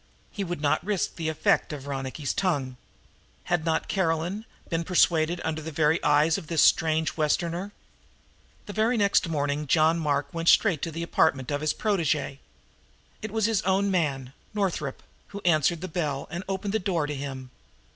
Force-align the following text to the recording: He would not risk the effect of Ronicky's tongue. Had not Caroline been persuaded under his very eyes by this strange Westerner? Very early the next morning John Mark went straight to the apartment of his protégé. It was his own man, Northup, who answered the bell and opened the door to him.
He 0.31 0.43
would 0.43 0.61
not 0.61 0.83
risk 0.83 1.15
the 1.15 1.29
effect 1.29 1.71
of 1.71 1.85
Ronicky's 1.85 2.33
tongue. 2.33 2.75
Had 3.43 3.63
not 3.63 3.87
Caroline 3.87 4.45
been 4.67 4.83
persuaded 4.83 5.39
under 5.45 5.61
his 5.61 5.71
very 5.75 6.03
eyes 6.03 6.37
by 6.37 6.41
this 6.45 6.63
strange 6.63 7.15
Westerner? 7.17 7.71
Very 8.65 8.87
early 8.87 8.97
the 8.97 9.03
next 9.03 9.29
morning 9.29 9.67
John 9.67 9.99
Mark 9.99 10.33
went 10.33 10.49
straight 10.49 10.81
to 10.81 10.91
the 10.91 11.03
apartment 11.03 11.51
of 11.51 11.61
his 11.61 11.75
protégé. 11.75 12.39
It 13.21 13.29
was 13.29 13.45
his 13.45 13.61
own 13.61 13.91
man, 13.91 14.33
Northup, 14.55 15.03
who 15.27 15.41
answered 15.45 15.81
the 15.81 15.87
bell 15.87 16.27
and 16.31 16.43
opened 16.49 16.73
the 16.73 16.79
door 16.79 17.05
to 17.05 17.13
him. 17.13 17.51